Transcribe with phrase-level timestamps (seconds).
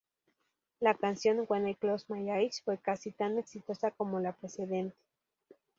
[0.79, 4.97] La canción "When I Close My Eyes" fue casi tan exitosa como la precedente.